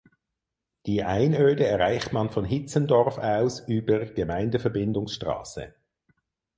Die 0.87 1.03
Einöde 1.03 1.67
erreicht 1.67 2.11
man 2.11 2.31
von 2.31 2.43
Hitzendorf 2.43 3.19
aus 3.19 3.59
über 3.67 4.03
Gemeindeverbindungsstraße. 4.07 5.75